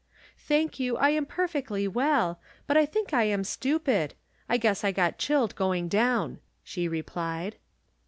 "Thank 0.49 0.79
you, 0.79 0.97
I 0.97 1.11
am 1.11 1.27
perfectly 1.27 1.87
well; 1.87 2.39
but 2.65 2.75
I 2.75 2.87
think 2.87 3.13
I 3.13 3.25
am 3.25 3.43
stupid. 3.43 4.15
I 4.49 4.57
guess 4.57 4.83
I 4.83 4.91
got 4.91 5.19
chilled 5.19 5.53
going 5.55 5.87
down," 5.89 6.39
she 6.63 6.87
replied. 6.87 7.57